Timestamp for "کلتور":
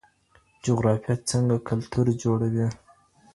1.67-2.05